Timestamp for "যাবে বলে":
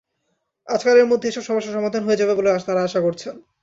2.21-2.49